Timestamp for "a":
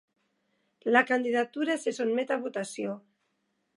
2.37-2.39